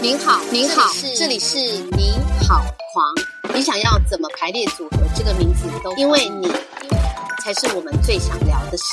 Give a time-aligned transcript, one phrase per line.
[0.00, 1.58] 您好，您好，这里是
[1.96, 2.12] 你
[2.46, 3.54] 好狂。
[3.54, 6.48] 你想要怎么排列组合这个名字都，因为你
[7.42, 8.84] 才是我们最想聊的事。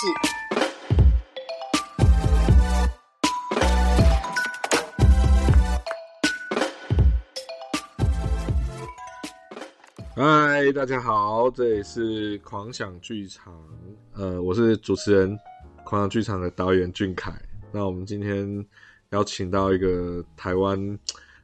[10.15, 13.53] 嗨，大家好，这里是狂想剧场，
[14.15, 15.37] 呃，我是主持人
[15.91, 17.33] 狂想剧场的导演俊凯。
[17.69, 18.65] 那我们今天
[19.09, 20.79] 邀请到一个台湾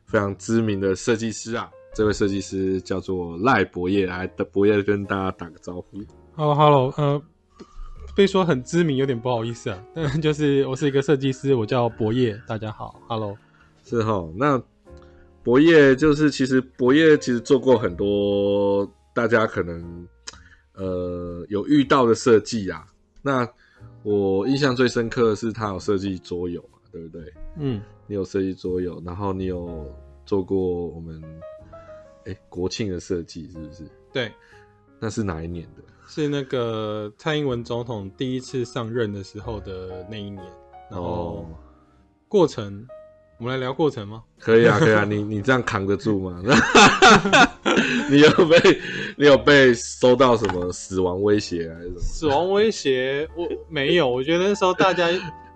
[0.05, 5.97] 非常知名的设计师啊，这位设计师叫做赖博业，来的博业跟大家打个招呼。
[6.37, 7.21] Hello，Hello，呃，
[8.15, 9.83] 被说很知名，有点不好意思啊。
[9.93, 13.37] 但就是我是一个设计师，我叫博业，大家好，Hello。
[13.83, 14.63] 是哈，那
[15.43, 20.07] 博业就是其实博业其实做过很多大家可能
[20.73, 22.87] 呃有遇到的设计啊。
[23.21, 23.45] 那
[24.03, 27.33] 我印象最深刻的是他有设计桌游嘛，对不对？
[27.57, 29.85] 嗯，你有设计桌游，然后你有
[30.25, 30.57] 做过
[30.87, 31.21] 我们
[32.25, 33.83] 哎国庆的设计，是不是？
[34.13, 34.31] 对，
[34.99, 35.83] 那是哪一年的？
[36.07, 40.43] 是那个蔡英文总统第一次上任的时候的那一年。
[40.89, 41.45] 然后哦，
[42.29, 42.87] 过程，
[43.39, 44.23] 我们来聊过程吗？
[44.39, 46.41] 可以啊，可以啊，你你这样扛得住吗？
[48.09, 48.81] 你有被
[49.15, 51.99] 你有被收到什么死亡威胁还是什么？
[51.99, 55.07] 死亡威胁我没有，我觉得那时候大家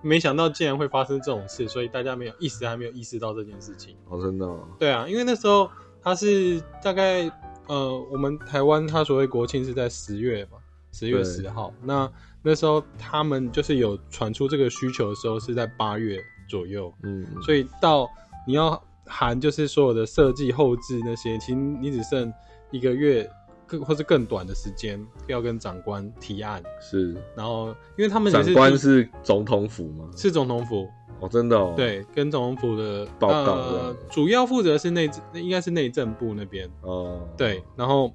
[0.01, 3.95] 没想到竟然会发生这种事，所以大家没有一时还没有意识到这件事情。
[4.09, 5.69] 哦，真的、哦，对啊，因为那时候
[6.03, 7.31] 他是大概
[7.67, 10.57] 呃，我们台湾他所谓国庆是在十月嘛，
[10.91, 11.73] 十月对十号。
[11.83, 12.11] 那
[12.43, 16.21] 那时候他们就是有传出这个需求的时候是在八月
[16.51, 18.09] 左右，嗯，所以到
[18.45, 22.31] 你要含就是所有的设计后置那些，其实你只剩
[22.71, 23.29] 一个月
[23.65, 27.15] 更或是更短的时间要跟长官提案，是。
[27.35, 30.09] 然后因为他们也长官是总统府吗？
[30.15, 30.89] 是总统府，
[31.21, 36.69] 哦，真的哦，，对，跟总统府的报告呃，主要负责是内应该是内政部那边。
[36.81, 38.13] 哦，对，然后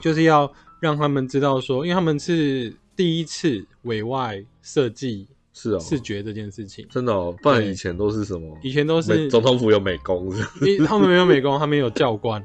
[0.00, 8.58] 就是要让他们知道说，因为他们是第一次委外设计是哦，视觉这件事情，真的哦，不然以前都是什么？
[8.62, 10.70] 以前都是总统府有美工是是？
[10.72, 12.44] 因为他们没有美工，他们有教官，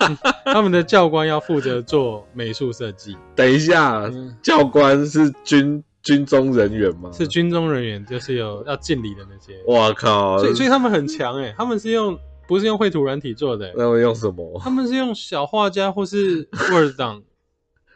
[0.00, 0.16] 嗯
[0.46, 4.34] 他们的教官要负责做美术设计，等一下，嗯。
[4.40, 7.10] 教官是军军中人员吗？
[7.12, 10.38] 是军中人员，就是有要敬礼的那些，哇靠！
[10.38, 12.16] 所以所以他们很强哎，他们是用
[12.46, 14.60] 不是用绘图软体做的欸，那我用什么？
[14.62, 17.22] 他们是用小画家或是 Word 档，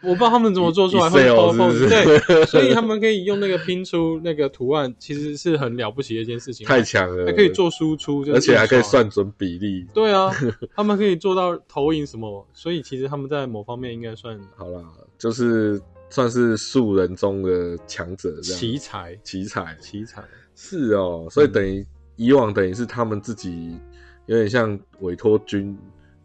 [0.03, 9.87] 我不知道他们怎么做出来，或者 Excel 是不 PowerPoint 是对，所以他们可以用那个拼出那个图案，其实是很了不起的一件事情，太强了，还可以做输出，而且还可以算准比例。
[9.95, 10.31] 对啊，
[10.75, 14.83] 他们可以做到投影什么，所以其实他们在某方面应该算 好啦，
[15.19, 15.81] 就是
[16.11, 18.61] 算是素人中的强者这样。
[18.61, 20.23] 奇才，奇才奇才。
[20.55, 21.87] 是哦，所以等于、
[22.17, 23.77] 以往等于是他们自己
[24.27, 25.77] 有点像委托军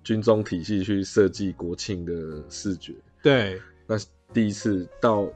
[0.03, 2.93] 军中体系去设计国庆的视觉。
[3.27, 3.97] 对，那
[4.33, 5.27] 第一次到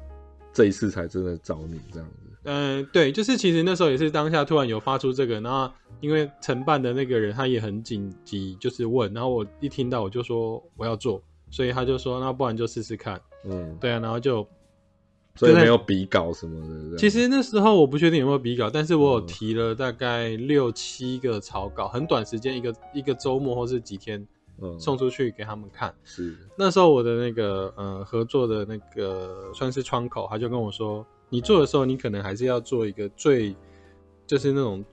[0.53, 2.15] 这一次才真的找你这样子。
[2.43, 5.69] 嗯、对，就是其实那时候也是当下突然有发出这个，然后
[5.99, 14.47] 因为承办的那个人他也很紧急，就是问，然后我一听到我就说我要做，所以他就说那不然就试试看，嗯，对啊，然后就
[15.35, 16.97] 所以没有比稿什么的。
[16.97, 24.25] 其实那时候我不确定有没有比稿，但是我有嗯提了大概六七个草稿，很短时间，一个一个周末或是几天
[24.61, 25.93] 嗯送出去给他们看。
[26.03, 33.55] 是那时候我的那个呃合作的那个算是窗口，他就跟我说，你做的时候你可能还是要做一个最
[34.25, 34.83] 就是那种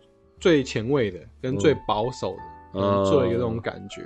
[0.41, 4.03] 最前卫的跟最保守的，嗯嗯做一个这种感觉。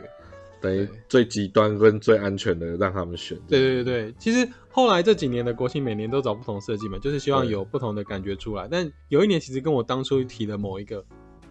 [0.61, 3.37] 等于对最极端跟最安全的让他们选。
[3.49, 8.69] 对对对对，其实后来这几年的国庆每年都找不同设计嘛，就是希望有不同的感觉出来。
[8.71, 11.05] 但有一年其实跟我当初提的某一个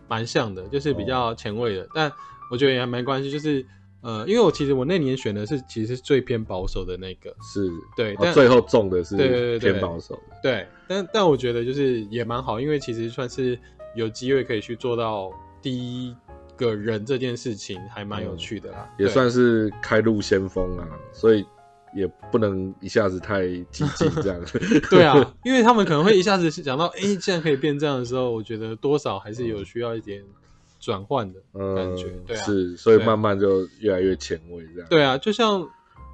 [0.08, 2.10] 蛮像的，就是比较前卫的，但
[2.50, 3.66] 我觉得也还没关系，就是
[4.02, 10.38] 呃，因为我其实我那年选的是其实是最偏保守的那个，是，对但哦最后中的是对对对对偏保守的。
[10.42, 13.58] 对，但但我觉得就是也蛮好，因为其实算是
[13.96, 15.32] 有机会可以去做到
[15.62, 16.16] 第一
[16.58, 21.46] 个人这件事情，还蛮有趣的啦，对也算是开路先锋啊，所以
[21.94, 24.42] 也不能一下子太激进这样。
[24.90, 30.24] 对啊， 因为他们可能会一下子想到，哎、既然可以变这样的时候，我觉得多少还是有需要一点
[30.82, 32.10] 转换的嗯，感觉。
[32.28, 34.90] 对啊，是，所以慢慢就越来越前卫这样。
[34.90, 35.66] 对啊，就像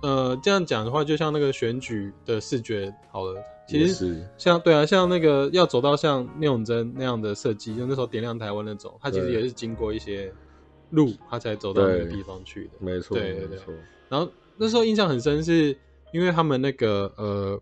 [0.04, 10.32] 呃这样讲的话，就像那个选举的视觉好了，其实是像对啊，像那个要走到像聂永贞那样的设计，就那时候点亮台湾那种，他其实也是经过一些
[10.92, 12.72] 路，他才走到那个地方去的。
[12.80, 13.74] 没错，对对对没错。
[14.10, 15.76] 然后那时候印象很深，是
[16.12, 17.62] 因为他们那个呃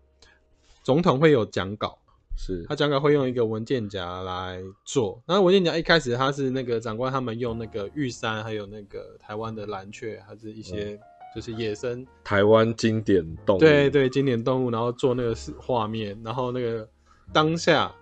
[0.82, 1.98] 总统会有讲稿，
[2.36, 2.64] 是。
[2.68, 10.98] 他讲稿会用一个文件夹来做，然后文件夹一开始他是那个长官他们用那个玉山，还有那个台湾的蓝雀，还是一些
[11.34, 16.88] 就是野生，台湾经典动物，对对经典动物，然后做那个是画面，然后那个
[17.32, 17.92] 当下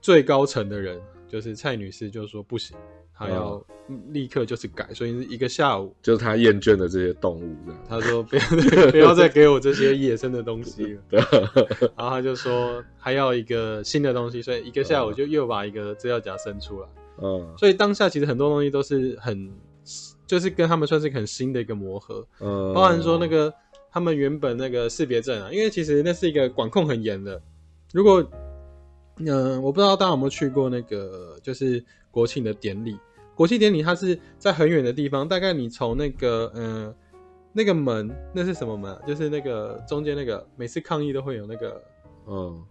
[0.00, 1.00] 最高层的人
[1.32, 2.76] 就是蔡女士就说不行，
[3.16, 3.64] 她要
[4.10, 7.84] 立刻就是改，所以是一个下午，就是她厌倦了这些动物这样。
[7.88, 8.42] 他说不要
[8.92, 11.00] 不要再给我这些野生的东西了。
[11.08, 11.20] 对，
[11.96, 16.88] 然后她就说还要一个新的东西，所以一个下午就又把一个资料夹生出来。
[17.22, 19.50] 嗯所以当下其实很多东西都是很，
[20.26, 23.50] 就是跟他们算是很新的一个磨合，嗯，包含说那个
[23.90, 27.40] 他们原本那个识别证啊，因为其实那是一个管控很严的。
[27.92, 28.22] 如果，
[29.18, 32.98] 嗯、我不知道大家有没有去过那个就是国庆的典礼，
[33.34, 36.94] 国庆典礼它是在很远的地方，大概你从那个嗯、呃
[37.54, 38.98] 那个门，那是什么门啊？
[39.06, 41.82] 就是那个中间那个每次抗议都会有那个，
[42.26, 42.64] 嗯，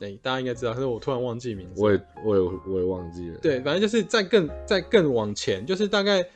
[0.00, 1.80] 哎、大家应该知道，可是我突然忘记名字。
[1.80, 3.38] 我也我也我也忘记了。
[3.40, 6.26] 对，反正就是在更在更往前，就是大概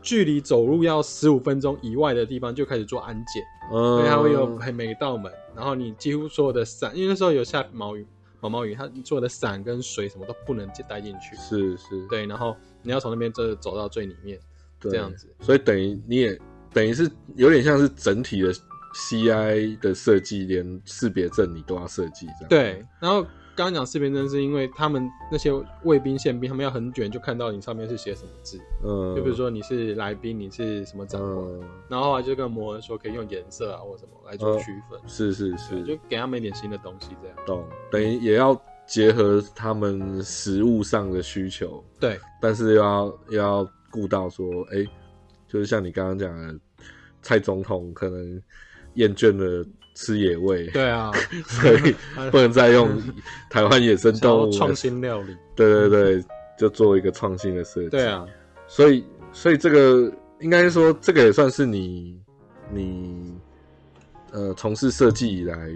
[0.00, 3.42] 距离走路要十五分钟以外的地方就开始做安检，
[3.72, 8.06] 嗯，所以它会有很每一道门，然后你几乎所有的伞，因为那时候有下毛雨
[8.40, 11.34] 毛毛雨，它所有的伞跟水什么都不能带进去。
[11.36, 14.38] 是是，对，然后你要从那边这走到最里面，
[14.80, 15.26] 这样子。
[15.40, 16.38] 所以等于你也
[16.72, 18.52] 等于是有点像是整体的
[18.94, 22.48] CI 的设计，连识别证你都要设计这样。
[22.48, 25.50] 对，然后刚刚讲识别证是因为他们那些
[25.84, 35.00] 卫兵宪兵，他们要很卷就看到你上面是写什么字，嗯，就比如说你是来宾，你是什么长官，嗯，然后后来就跟魔人说可以用颜色啊或什么来做区分。
[35.06, 37.36] 是是是，就给他们一点新的东西，这样。
[37.46, 42.20] 懂，等于也要结合他们实物上的需求，对。
[42.42, 44.86] 但是又要又要顾到说，哎、
[45.48, 46.60] 就是像你刚刚讲的，
[47.22, 48.42] 蔡总统可能
[48.94, 51.10] 厌倦了吃野味，对啊，
[51.48, 51.94] 所以
[52.30, 53.02] 不能再用
[53.50, 55.34] 台湾野生想动物创，新料理。
[55.56, 56.24] 对对对，
[56.58, 57.88] 就做一个创新的设计。
[57.88, 58.24] 对，啊，
[58.68, 59.02] 所以
[59.32, 62.20] 所以这个应该说，这个也算是你
[62.70, 63.34] 你
[64.32, 65.72] 呃从事设计以来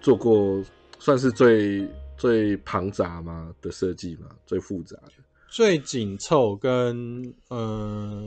[0.00, 0.62] 做过
[0.98, 1.86] 算是最
[2.16, 5.12] 最庞杂嘛的设计嘛，最复杂的。
[5.50, 7.56] 最紧凑跟嗯、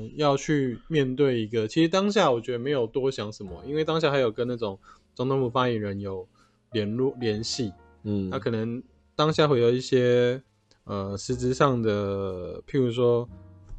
[0.01, 4.79] 呃要去面对一个，其实当下我觉得没有多想什么，因为当下还有跟那种
[5.13, 6.27] 总统府发言人有
[6.71, 7.73] 联络联系，
[8.03, 8.81] 嗯，他可能
[9.15, 10.41] 当下会有一些
[10.85, 13.27] 呃实质上的，譬如说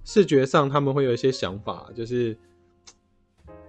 [0.05, 2.37] 视觉上他们会有一些想法，就是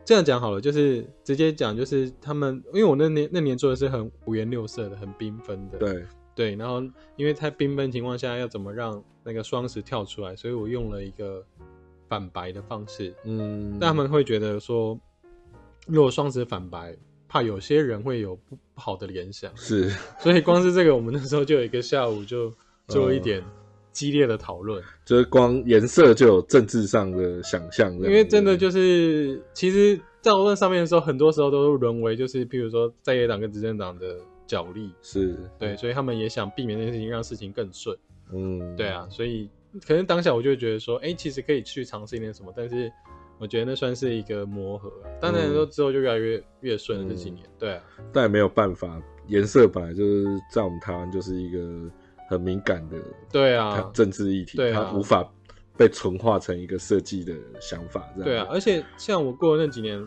[0.05, 6.05] 这样讲好了，就是直接讲，就是他们因为我那年那年做的是很五颜六色的、很缤纷的，对，
[6.35, 6.81] 对，然后
[7.15, 11.45] 因为在缤纷情况下要怎么让那个双十跳出来，所以我用了一个
[12.09, 14.99] 反白的方式，嗯，但他们会觉得说，
[15.87, 16.97] 如果双十反白，
[17.33, 19.51] 怕有些人会有不不好的联想。
[19.57, 19.89] 是。
[20.19, 22.53] 所以光是这个，我们那时候就有一个下午就
[22.87, 23.43] 做了一点
[23.91, 35.35] 激烈的讨论， 就是光颜色就有政治上的想象，因为真的就是，其实在讨论上面的时候，很多时候都沦为就是，譬如说在野党跟执政党的角力，是。
[35.57, 37.97] 对，所以他们也想避免这件事情，让事情更顺，
[38.31, 39.49] 嗯，对啊，所以
[39.87, 42.91] 可能当下我就会觉得说，哎、其实可以去尝试一点什么，但是
[43.39, 51.89] 我觉得那算是一个磨合啊，当然说之后就越来越越顺了这几年，对啊，但也没有办法，颜色本来就是在我们台湾就是一个
[52.29, 52.97] 很敏感的
[53.31, 55.29] 对它啊，政治议题，它无法
[55.75, 60.05] 被纯化成一个设计的想法，这样对啊，，而且像我过的那几年，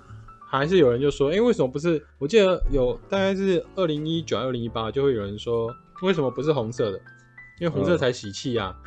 [0.48, 2.00] 还是有人就说，哎、为什么不是？
[2.18, 5.68] 我记得有大概是二零一九、二零一八，就会有人说，
[6.02, 7.00] 为什么不是红色的？
[7.58, 8.76] 因为红色才喜气啊。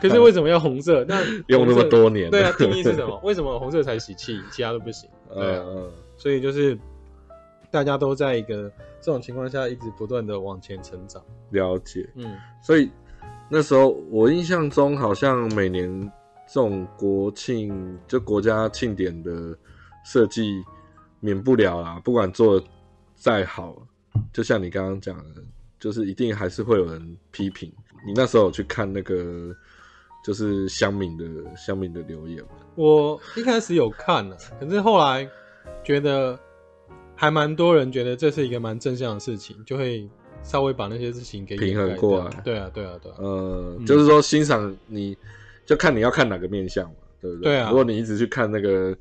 [0.00, 1.04] 可是为什么要红色？
[1.06, 3.18] 那 用那么多年了对啊，定义是什么？
[3.24, 5.08] 为什么红色才喜气，其他都不行？
[5.34, 6.78] 对啊，嗯所以就是
[7.70, 11.22] 大家都在一个这种情况下，一直不断的往前成长。
[11.50, 12.08] 了解。
[12.14, 12.90] 嗯，所以
[13.48, 16.12] 那时候我印象中，好像每年
[16.46, 19.56] 这种国庆就国家庆典的
[20.04, 20.62] 设计，
[21.20, 22.66] 免不了啦，不管做的
[23.14, 23.76] 再好，
[24.32, 25.42] 就像你刚刚讲的，
[25.78, 27.72] 就是一定还是会有人批评。
[28.06, 29.54] 你那时候有去看那个，
[30.24, 31.24] 就是乡民的
[31.56, 32.50] 乡民的留言吗？
[32.74, 35.28] 我一开始有看了，可是后来
[35.84, 36.38] 觉得
[37.14, 40.08] 还蛮多人觉得这是一个蛮正向的事情，就会
[40.42, 43.16] 稍微把那些事情给平衡过来对啊，对啊，对啊。
[43.18, 45.16] 呃，嗯就是说欣赏你，
[45.66, 47.52] 就看你要看哪个面相嘛，对不对？
[47.52, 48.96] 对啊如果你一直去看那个，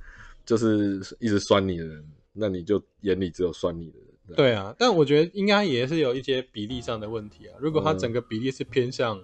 [0.46, 2.04] 就是一直酸你的人，
[2.34, 4.09] 那你就眼里只有酸你的人。
[4.36, 7.56] 对啊，但我觉得应该也是有一些比例上的问题啊。
[7.60, 9.20] 如果它嗯整个比例是偏向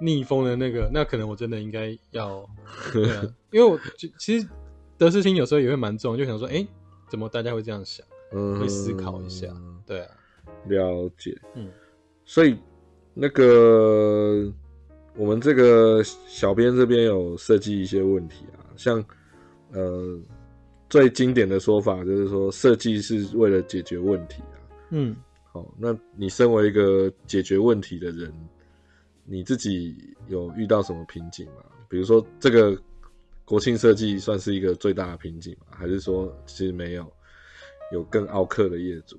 [0.00, 2.48] 逆风的那个，那可能我真的应该要，
[2.92, 3.78] 对啊， 因为我
[4.18, 4.48] 其实
[4.98, 6.66] 得失心有时候也会蛮重，就想说，哎、
[7.08, 8.04] 怎么大家会这样想？
[8.32, 9.46] 嗯会思考一下
[9.86, 10.10] 对啊，
[10.66, 11.40] 了解。
[11.54, 11.70] 嗯，
[12.24, 12.58] 所以
[13.14, 14.52] 那个
[15.14, 19.02] 我们这个小编这边有设计一些问题啊，像
[19.70, 20.18] 呃
[20.88, 24.56] 最经典的说法就是说，设计是为了解决问题啊。
[24.90, 25.16] 嗯，
[25.52, 28.32] 好，那你身为一个解决问题的人，
[29.24, 29.96] 你自己
[30.28, 31.64] 有遇到什么瓶颈吗？
[31.88, 32.76] 比如说这个
[33.44, 35.76] 国庆设计算是一个最大的瓶颈吗？
[35.76, 37.12] 还是说其实没有，
[37.92, 39.18] 有更傲客的业主？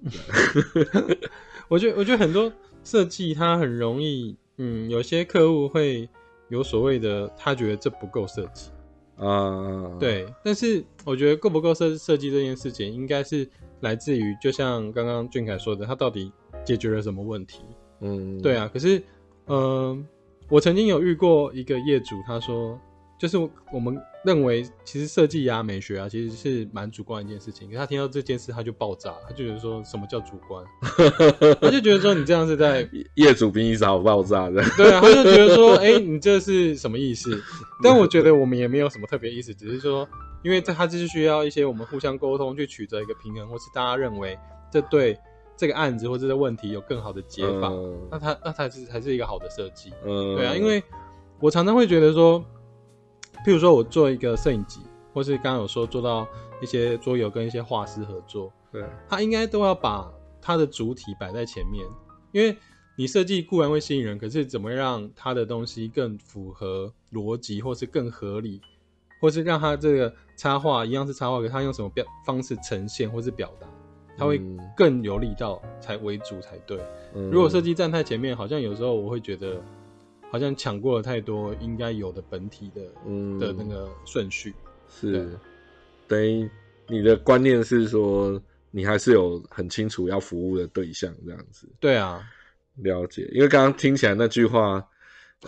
[1.67, 2.51] 我觉得我觉得很多
[2.83, 6.07] 设计它很容易，嗯，有些客户会
[6.47, 8.69] 有所谓的，他觉得这不够设计。
[9.17, 16.31] 啊，，对，但是我觉得够不够设设计这件事情，应该是来自于，就像刚刚俊凯说的，他到底
[16.63, 17.61] 解决了什么问题？
[18.01, 19.01] 嗯，对啊，可是，
[19.47, 20.07] 嗯、
[20.49, 22.79] 我曾经有遇过一个业主，他说，
[23.17, 23.37] 就是
[23.73, 27.67] 我们认为其实设计啊、美学啊，其实是蛮主观的一件事情。
[27.67, 30.63] 可是他听到这件事，他就爆炸，他就觉得说什么叫主观？
[31.59, 37.41] 他就觉得说你这样是在业主比你早爆炸的， 对啊，他就觉得说，哎、你这是什么意思？
[37.83, 40.07] 但我觉得我们也没有什么特别意思，只是说，
[40.43, 44.37] 因为这它就是需要一些我们互相沟通，去取得一个平衡，或是大家认为
[44.71, 45.17] 这对
[45.55, 49.91] 这个案子或者这个问题有更好的解法，嗯那它那才是才是一个好的设计。
[50.05, 50.83] 嗯，对啊，因为
[51.39, 52.43] 我常常会觉得说，
[53.45, 54.81] 譬如说我做一个摄影集，
[55.13, 56.27] 或是刚刚有说做到
[56.61, 61.85] 一些桌游跟一些画师合作，对，他应该都要把他的主体摆在前面，
[62.31, 62.57] 因为
[62.97, 68.59] 你设计固然会吸引人，可是怎么让他的东西更符合逻辑，或是更合理，
[69.21, 73.67] 或是让他这个插画一样是插画，可是它用什么表方式呈现或是表达，
[74.17, 76.79] 他会嗯更有力道才为主才对。
[77.13, 77.29] 嗯。
[77.29, 79.61] 如果设计站太前面，好像有时候我会觉得，
[80.31, 83.37] 好像抢过了太多应该有的本体的嗯。
[83.39, 84.53] 的那个顺序。
[84.89, 85.29] 是。
[86.07, 86.49] 等于
[86.87, 88.41] 你的观念是说，
[88.71, 91.67] 你还是有很清楚要服务的对象这样子。
[91.79, 92.23] 对啊，
[92.75, 93.29] 了解。
[93.33, 94.85] 因为刚刚听起来那句话，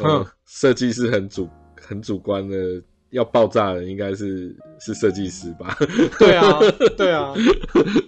[0.02, 2.82] 嗯，设计是很主很主观的，
[3.12, 5.78] 要爆炸的应该是是设计师吧？
[6.20, 6.60] 对啊，
[6.98, 7.34] 对啊，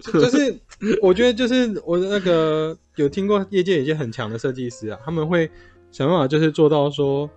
[0.04, 0.60] 就是
[1.02, 5.50] 我觉得就是我那个有听过业界有一些很强的设计师啊，他们会
[5.92, 7.30] 想办法就是做到说，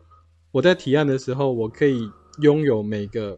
[0.52, 2.08] 我在提案的时候，我可以
[2.40, 3.36] 拥有每个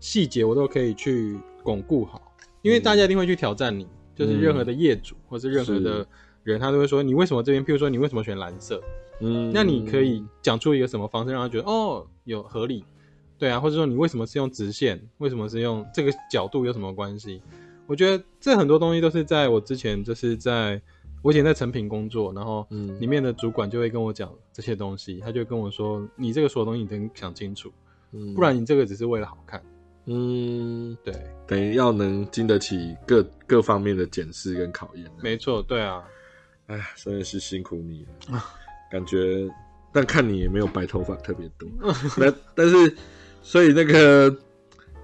[0.00, 2.20] 细节，我都可以去巩固好，
[2.62, 3.86] 因为大家一定会去挑战你，
[4.16, 6.06] 就是任何的业主或是任何的
[6.42, 8.82] 人，他都会说你为什么这边，譬如说你为什么选蓝色，
[9.20, 12.84] 嗯，那你可以讲出一个什么方式，让他觉得哦有合理，
[13.38, 17.40] 对啊，或者说你为什么是用直线，为什么是用这个角度有什么关系？
[17.86, 20.82] 我觉得这很多东西都是在我之前就是在
[21.22, 27.72] 我以前在成品工作，然后嗯里面的主管就会跟我讲这些东西，他就跟我说你这个所有东西你得想清楚，
[28.12, 29.62] 嗯不然你这个只是为了好看。
[30.10, 31.12] 嗯，对，
[31.46, 35.06] 等于要能经得起各各方面的检视跟考验。
[35.22, 36.02] 没错，对啊，
[36.66, 38.42] 哎，真的是辛苦你了，
[38.90, 39.46] 感觉，
[39.92, 41.68] 但看你也没有白头发特别多。
[42.16, 42.96] 那但是，
[43.42, 44.34] 所以那个，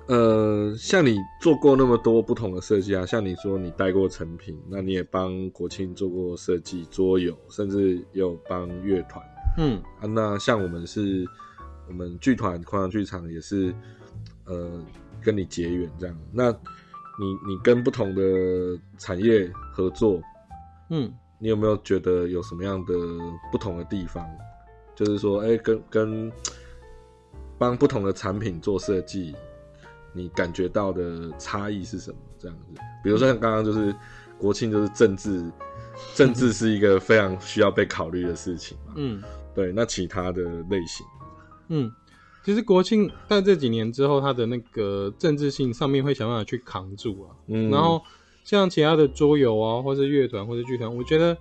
[0.07, 9.25] 呃，像你做过那么多不同的设计啊，像你说你带过成品，那你也帮国庆做过设计桌游，甚至也有帮乐团
[9.57, 10.07] 嗯啊。
[10.07, 11.25] 那像我们是，
[11.89, 13.75] 我们剧团狂想剧场也是，
[14.45, 14.79] 呃，
[15.23, 16.15] 跟你结缘这样。
[16.31, 18.23] 那你你跟不同的
[18.99, 20.21] 产业合作，
[20.91, 22.95] 嗯，你有没有觉得有什么样的
[23.51, 24.29] 不同的地方？
[24.95, 26.33] 就是说，哎、跟跟
[27.57, 29.35] 帮不同的产品做设计，
[30.15, 32.17] 你感觉到的差异是什么？
[32.39, 33.95] 这样子，比如说像刚刚就是
[34.39, 35.51] 国庆，就是政治，
[36.15, 38.95] 政治是一个非常需要被考虑的事情嘛。
[38.97, 39.23] 嗯
[39.55, 41.07] 对，那其他的类型，
[41.69, 41.91] 嗯，
[42.45, 47.37] 其实国庆在这几年之后，它的那个政治性上面会想办法去扛住啊。
[47.47, 48.03] 嗯，然后
[48.43, 51.39] 像其他的桌游啊，或是乐团或者剧团，我觉得，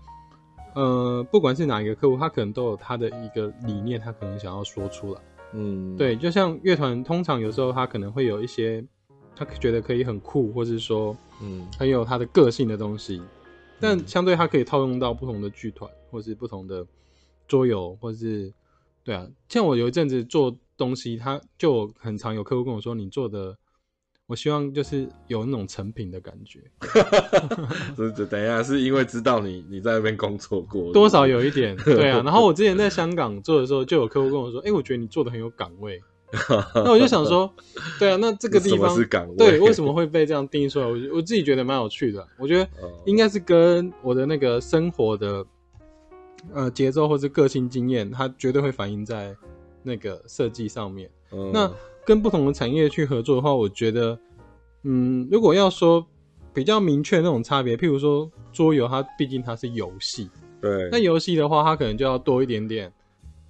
[0.76, 5.22] 呃，不管是哪一个客户，他可能都有他的一个理念，他可能想要说出来。
[5.54, 8.84] 嗯，对，就像乐团，通常有时候他可能会有一些
[9.36, 11.68] 他觉得可以很酷，或是说嗯。
[11.78, 13.22] 很有他的个性的东西，
[13.80, 16.86] 但相对他可以套用到不同的剧团，或是不同的
[17.48, 18.54] 桌游，或是
[19.04, 23.58] 对啊，像我有一阵子做东西，他就很常有客户跟我说，你做的，
[24.26, 26.60] 我希望就是有那种成品的感觉，
[27.96, 32.22] 这这等一下，是因为知道你你在那边工作过，多少有一点，对啊。
[32.24, 36.02] 然后我之前在香港做的时候，就有客户跟我说，哎、我觉得你做的很有岗位。
[36.74, 37.54] 那我就想说，
[38.00, 40.86] 对啊，那这个地方是岗位对，为什么会被这样定义出来？
[40.88, 42.26] 我我自己觉得蛮有趣的。
[42.40, 45.46] 我觉得哦应该是跟我的那个生活的
[46.54, 49.36] 呃节奏或是个性经验，它绝对会反映在
[49.84, 51.08] 那个设计上面。
[51.32, 51.72] 嗯那
[52.06, 54.18] 跟不同的产业去合作的话，我觉得，
[54.84, 56.06] 嗯，如果要说
[56.54, 60.30] 比较明确那种差别，譬如说桌游，它毕竟它是游戏，
[60.62, 62.92] 对，那游戏的话，它可能就要多一点点，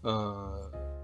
[0.02, 0.52] 呃，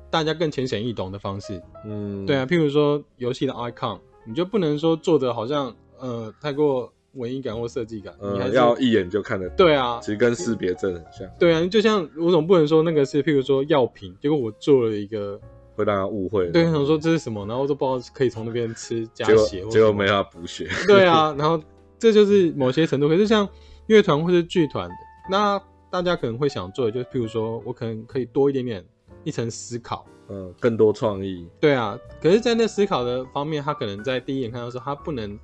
[0.09, 1.61] 大家更浅显易懂的方式。
[1.85, 15.39] 嗯，对啊，，譬如说游戏的 icon，你就不能说做的好像呃太过文艺感或设计感，你还要一眼就看得到，对啊其，实跟识别证很像，对啊，就像我总不能说那个是譬如说药品，结果我做了一个，
[15.79, 16.47] 会让他误会。
[16.51, 20.67] 对，想说这是什么，然后都不知道可以从那边吃加血结果没法补血。
[20.87, 21.61] 对啊， 然后
[21.97, 23.07] 这就是某些程度。
[23.07, 23.47] 可是像
[23.87, 24.89] 乐团或是剧团，
[25.29, 28.85] 那大家可能会想做的，就是譬如说我可能可以多一点点
[29.23, 30.05] 一层思考。
[30.31, 31.47] 嗯，更多创意。
[31.59, 35.39] 对啊，可是，在那思考的方面，他可能在第一眼看到的时候，他不能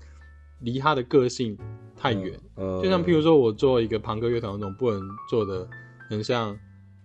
[0.62, 1.58] 离他的个性
[1.98, 2.40] 太远。
[2.58, 5.68] 嗯，就像譬如说，我做一个庞克乐团，那种不能做的
[6.08, 6.56] 很像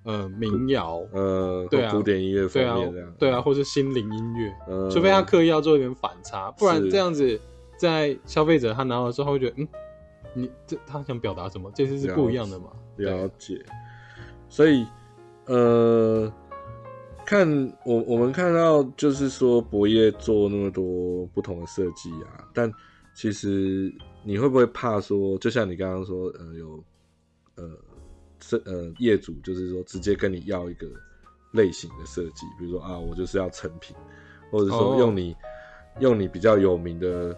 [0.05, 7.39] 呃民谣，呃，对啊古典音乐方对啊面这样，，对啊，或是心灵音乐，呃，除非他刻意要做一点反差，不然这样子，
[7.77, 9.69] 在消费者他拿到的时候，他会觉得，嗯，
[10.35, 11.71] 你这他想表达什么？
[11.75, 12.67] 这次是不一样的嘛？
[12.97, 13.65] 了解，
[14.49, 14.87] 所以
[15.47, 16.33] 呃，
[17.27, 17.49] 看
[17.85, 22.73] 我我们看到就是说博业做那么多不同的设计啊，但
[23.15, 23.93] 其实
[24.25, 26.85] 你会不会怕说，就像你刚刚说，呃，有
[27.57, 27.65] 呃
[28.41, 30.87] 设呃业主就是说直接跟你要一个
[31.53, 33.95] 类型的设计，比如说啊，我就是要成品，
[34.51, 35.35] 或者说哦用你、
[35.99, 37.37] 用你比较有名的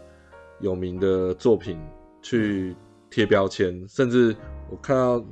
[0.61, 1.79] 有名的作品
[2.21, 2.75] 去
[3.11, 4.35] 贴标签，甚至
[4.71, 5.25] 我看到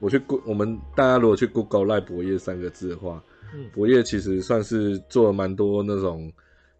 [0.00, 3.22] 我去 Go，我们大家如果去 Google 赖博业三个字的话，
[3.54, 6.32] 嗯博业其实算是做了蛮多那种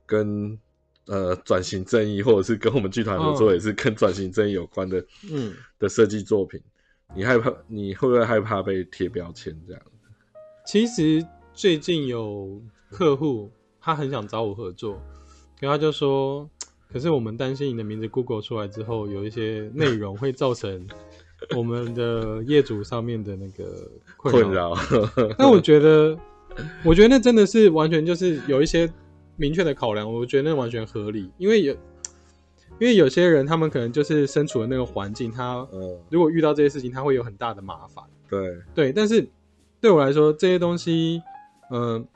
[0.06, 0.58] 跟
[1.06, 6.60] 呃转型正义，或者是跟我们剧团合作哦也是跟转型正义有关的嗯，的设计作品。
[7.14, 7.52] 你害怕？
[7.68, 9.82] 你会不会害怕被贴标签这样？
[10.66, 15.00] 其实最近有客户他很想找我合作，
[15.60, 16.48] 可他就说，
[16.92, 20.86] 可是我们担心你的名字 Google 出来之后，有一些内容会造成
[21.56, 24.74] 我们的业主上面的那个困困扰，
[25.38, 26.18] 那我觉得，
[26.84, 28.90] 我觉得那真的是完全就是有一些
[29.36, 31.76] 明确的考量，我觉得那完全合理，因为有，
[32.80, 38.04] 因为有些人他们可能就是身处的那个环境，他嗯，如果遇到这些事情，他会有很大的麻烦。
[38.28, 39.26] 对，对，但是
[39.80, 41.22] 对我来说，这些东西，
[41.70, 42.06] 嗯、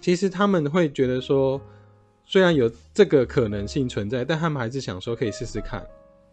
[0.00, 1.60] 其实他们会觉得说，
[2.24, 5.86] 虽然有这个可能性存在，但他们还是想说可以试试看。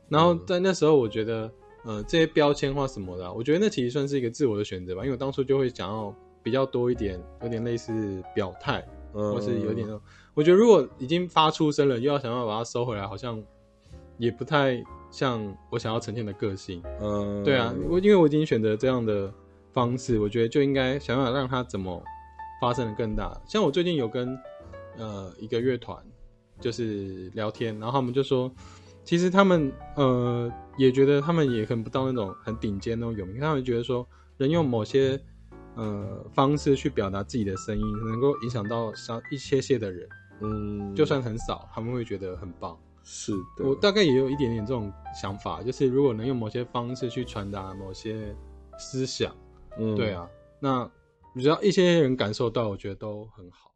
[0.09, 1.51] 然后在那时候，我觉得，
[1.83, 10.01] 呃，这些标签化什么的啊、我觉得那其实算是一个自我的选择吧，因为我当初就会想要比较多一点，有点类似表态，嗯，或是有点那种，
[10.33, 13.41] 我觉得如果已经发出声了，又要想办法把它收回来，好像
[14.17, 16.81] 也不太像我想要呈现的个性。
[17.01, 19.31] 嗯，对啊，我因为我已经选择这样的
[19.71, 22.01] 方式，我觉得就应该想办法让它怎么
[22.61, 23.39] 发生的更大。
[23.47, 24.37] 像我最近有跟
[24.97, 25.97] 呃一个乐团
[26.59, 28.51] 就是聊天，然后他们就说，
[29.03, 35.19] 其实他们呃也觉得他们也很不到那种很顶尖那种有名，他们觉得说人用某些
[35.75, 40.07] 呃方式去表达自己的声音，能够影响到像一些些的人，
[40.41, 42.77] 嗯，就算很少，他们会觉得很棒。
[43.03, 48.35] 是的，我大概也有一点点这种想法，就是如果能用某些方式去传达某些
[48.77, 49.35] 思想，
[49.77, 50.89] 嗯对，啊，那
[51.35, 53.71] 只要一些人感受到，我觉得都很好。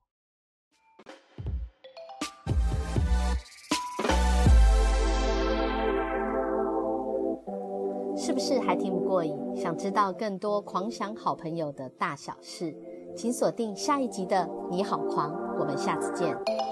[8.15, 9.37] 是不是还听不过瘾？
[9.55, 12.75] 想知道更多狂想好朋友的大小事，
[13.15, 14.37] 请锁定下一集的
[14.69, 16.66] 《你好狂》，我们下次见。